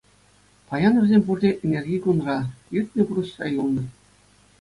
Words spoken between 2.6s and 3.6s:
иртнӗ пурнӑҫра